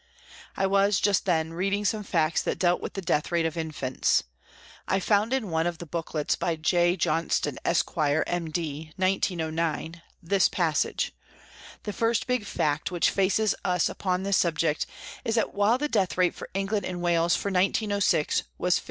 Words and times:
I 0.57 0.65
was, 0.65 0.99
just 0.99 1.25
then, 1.27 1.53
reading 1.53 1.85
some 1.85 2.01
facts 2.01 2.41
that 2.41 2.57
dealt 2.57 2.81
with 2.81 2.93
the 2.93 3.03
death 3.03 3.31
rate 3.31 3.45
of 3.45 3.55
infants. 3.55 4.23
I 4.87 4.99
found 4.99 5.31
in 5.31 5.51
one 5.51 5.67
of 5.67 5.77
the 5.77 5.85
booklets 5.85 6.35
by 6.35 6.55
J. 6.55 6.97
Johnston, 6.97 7.59
Esq., 7.63 7.91
M.D., 7.95 8.93
1909, 8.95 10.01
this 10.19 10.49
passage:" 10.49 11.13
The 11.83 11.93
first 11.93 12.25
big 12.25 12.45
fact 12.47 12.89
which 12.89 13.11
faces 13.11 13.53
us 13.63 13.89
upon 13.89 14.23
this 14.23 14.37
subject 14.37 14.87
is 15.23 15.35
that 15.35 15.53
while 15.53 15.77
the 15.77 15.87
death 15.87 16.17
rate 16.17 16.33
for 16.33 16.49
England 16.55 16.83
and 16.87 16.99
Wales 17.03 17.35
for 17.35 17.49
1906 17.51 18.41
was 18.57 18.77
15. 18.77 18.79